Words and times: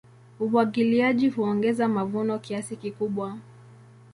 Umwagiliaji 0.39 1.29
huongeza 1.29 1.87
mavuno 1.87 2.39
kiasi 2.39 2.75
kikubwa. 2.75 3.37